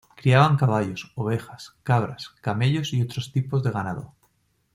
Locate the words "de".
3.61-3.69